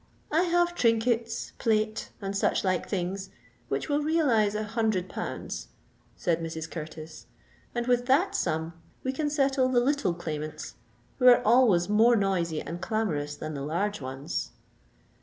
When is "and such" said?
2.19-2.63